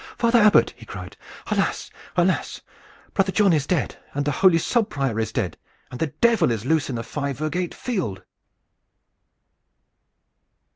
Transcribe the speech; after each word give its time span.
"Father 0.17 0.39
Abbot!" 0.39 0.73
he 0.75 0.83
cried. 0.83 1.15
"Alas, 1.51 1.91
alas! 2.15 2.61
Brother 3.13 3.31
John 3.31 3.53
is 3.53 3.67
dead, 3.67 3.99
and 4.15 4.25
the 4.25 4.31
holy 4.31 4.57
subprior 4.57 5.19
is 5.21 5.31
dead, 5.31 5.57
and 5.91 5.99
the 5.99 6.07
Devil 6.07 6.49
is 6.49 6.65
loose 6.65 6.89
in 6.89 6.95
the 6.95 7.03
five 7.03 7.37
virgate 7.37 7.75
field!" 7.75 8.23